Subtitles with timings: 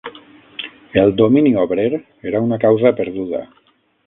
[1.01, 1.87] El domini obrer
[2.33, 3.45] era una causa perduda